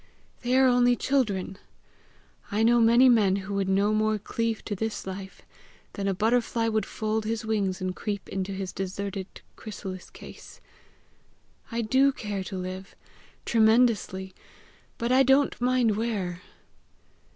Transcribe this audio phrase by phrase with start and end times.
[0.41, 1.59] They are only children!
[2.51, 5.43] I know many men who would no more cleave to this life
[5.93, 10.59] than a butterfly would fold his wings and creep into his deserted chrysalis case.
[11.71, 12.95] I do care to live
[13.45, 14.33] tremendously,
[14.97, 16.41] but I don't mind where.